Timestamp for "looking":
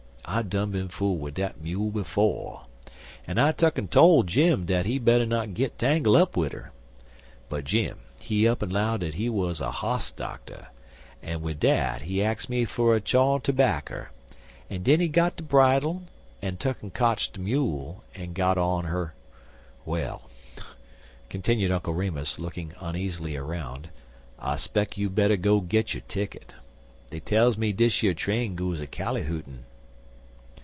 22.39-22.71